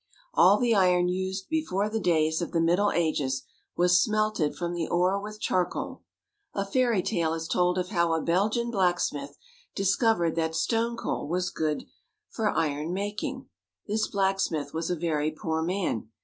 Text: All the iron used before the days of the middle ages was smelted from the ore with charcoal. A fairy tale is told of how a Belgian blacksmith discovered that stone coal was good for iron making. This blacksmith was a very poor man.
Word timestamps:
All 0.33 0.57
the 0.59 0.73
iron 0.73 1.09
used 1.09 1.47
before 1.47 1.87
the 1.87 1.99
days 1.99 2.41
of 2.41 2.53
the 2.53 2.59
middle 2.59 2.89
ages 2.91 3.43
was 3.77 4.01
smelted 4.01 4.55
from 4.55 4.73
the 4.73 4.87
ore 4.87 5.21
with 5.21 5.39
charcoal. 5.39 6.01
A 6.55 6.65
fairy 6.65 7.03
tale 7.03 7.35
is 7.35 7.47
told 7.47 7.77
of 7.77 7.89
how 7.89 8.11
a 8.13 8.21
Belgian 8.23 8.71
blacksmith 8.71 9.37
discovered 9.75 10.35
that 10.37 10.55
stone 10.55 10.97
coal 10.97 11.27
was 11.27 11.51
good 11.51 11.85
for 12.31 12.49
iron 12.49 12.93
making. 12.95 13.47
This 13.85 14.07
blacksmith 14.07 14.73
was 14.73 14.89
a 14.89 14.95
very 14.95 15.29
poor 15.29 15.61
man. 15.61 16.09